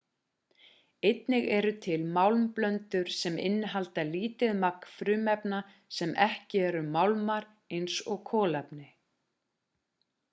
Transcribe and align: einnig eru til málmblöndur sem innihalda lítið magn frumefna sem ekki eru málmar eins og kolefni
einnig 1.09 1.43
eru 1.57 1.73
til 1.85 2.05
málmblöndur 2.15 3.11
sem 3.17 3.37
innihalda 3.49 4.05
lítið 4.13 4.55
magn 4.63 4.89
frumefna 4.95 5.61
sem 5.99 6.17
ekki 6.27 6.65
eru 6.71 6.83
málmar 6.97 7.49
eins 7.79 7.99
og 8.17 8.25
kolefni 8.33 8.89